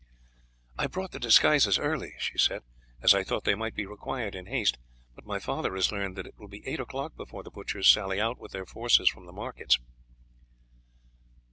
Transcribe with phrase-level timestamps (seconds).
[0.79, 2.63] "I brought the disguises early," she said,
[3.03, 4.79] "as I thought they might be required in haste,
[5.13, 8.19] but my father has learned that it will be eight o'clock before the butchers sally
[8.19, 9.77] out with their forces from the markets."